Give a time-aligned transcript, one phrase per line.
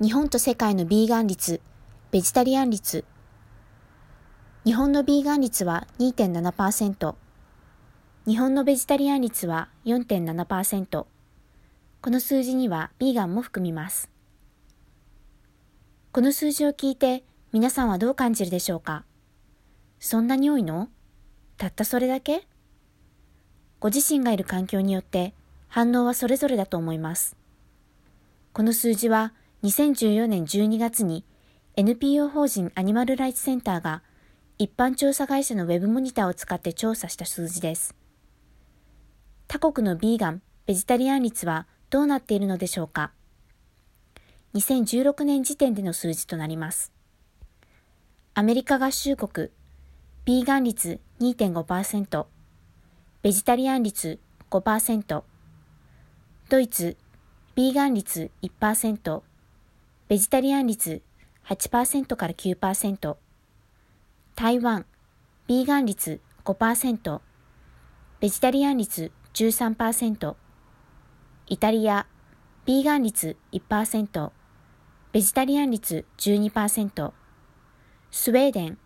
[0.00, 1.60] 日本と世界のビーガン率、
[2.10, 3.04] ベジタリアン率。
[4.64, 7.14] 日本のビーガン率は2.7%。
[8.26, 11.06] 日本のベジタリアン率は4.7%。
[12.00, 14.10] この数字にはビーガンも含みます。
[16.10, 17.22] この数字を聞いて
[17.52, 19.04] 皆さんはどう感じるでしょうか？
[20.00, 20.88] そんなに多いの？
[21.56, 22.48] たったそれだけ？
[23.78, 25.34] ご自身がいる環境によって
[25.68, 27.36] 反応はそれぞれだと思います。
[28.52, 29.32] この数字は
[29.64, 31.24] 2014年12月に
[31.76, 34.02] NPO 法人アニマルライツセンターが
[34.58, 37.96] 一般調査会社のウェブモニターを使って調査した数字です。
[39.48, 43.12] 他国のビーガン、ベジタリアン率はどうなっているのでしょうか
[44.54, 46.92] ?2016 年時点での数字となります。
[48.34, 49.48] アメリカ合衆国、
[50.26, 52.26] ビーガン率2.5%、
[53.22, 55.22] ベジタリアン率5%、
[56.50, 56.98] ドイツ、
[57.54, 59.22] ビーガン率1%、
[60.06, 61.00] ベジタリアン率
[61.46, 63.16] 8%から9%、
[64.34, 64.84] 台湾、
[65.46, 67.20] ビーガン率5%、
[68.20, 70.34] ベジタリアン率13%、
[71.46, 72.06] イタリア、
[72.66, 74.30] ビーガン率1%、
[75.12, 77.12] ベジタリアン率12%、
[78.10, 78.78] スウェーデン、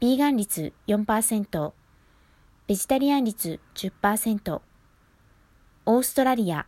[0.00, 1.72] ビーガン率4%、
[2.66, 4.60] ベジタリアン率10%、
[5.86, 6.66] オーストラリア、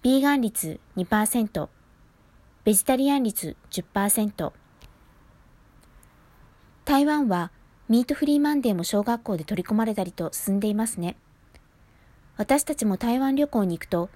[0.00, 1.68] ビーガン率2%、
[2.64, 4.52] ベジタリアン率10%。
[6.86, 7.50] 台湾は
[7.90, 11.18] ミートフリーマンデーも小学校で取り込まれたりと進んでいますね。
[12.38, 14.08] 私たちも台湾旅行に行くと、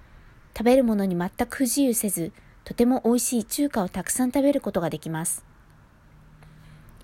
[0.57, 2.31] 食べるものに全く不自由せず、
[2.63, 5.45] とても美味しい中華をたくさん食べることができます。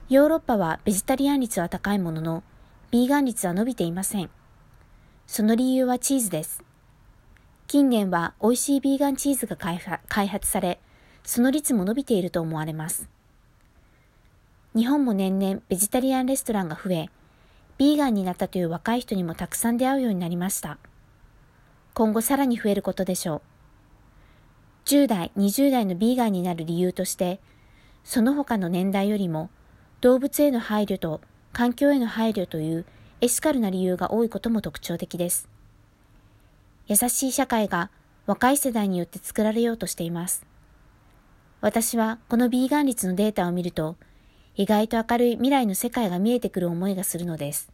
[0.09, 2.43] ヨーロッパはベジタリアン率は高いものの、
[2.89, 4.31] ビーガン率は伸びていません。
[5.27, 6.63] その理由はチーズです。
[7.67, 10.81] 近年は美味しいビーガンチーズが開発され、
[11.25, 13.09] その率も伸びていると思われます。
[14.75, 17.09] 日本も年々ベジタリアンレストランが増え、
[17.77, 20.77] ビーガンになったという若い人にもたくさん出会うようになりました。
[21.93, 23.41] 今後さらに増えることでしょう。
[24.85, 27.39] 10代、20代のビーガンになる理由として、
[28.03, 29.49] その他の年代よりも
[30.01, 31.21] 動物への配慮と
[31.53, 32.85] 環境への配慮という
[33.21, 35.49] エシカルな理由が多いことも特徴的です。
[36.87, 37.89] 優しい社会が
[38.27, 40.45] 若い世代によって作られようとしています。
[41.65, 43.95] 私はこのビーガン率のデータを見ると、
[44.53, 47.71] 意外と明るい未来の世界が見えてくる思いがするのです。